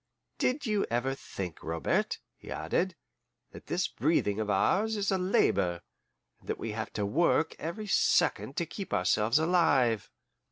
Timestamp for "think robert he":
1.13-2.49